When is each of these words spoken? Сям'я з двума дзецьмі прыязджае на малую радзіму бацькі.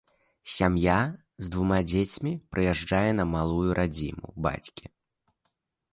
Сям'я 0.53 0.95
з 1.43 1.51
двума 1.57 1.77
дзецьмі 1.91 2.33
прыязджае 2.55 3.11
на 3.21 3.25
малую 3.37 3.69
радзіму 3.81 4.27
бацькі. 4.47 4.85